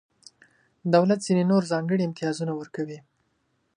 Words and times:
دولت 0.95 1.19
ځینې 1.27 1.43
نور 1.51 1.63
ځانګړي 1.71 2.03
امتیازونه 2.05 2.53
ورکوي. 2.55 2.99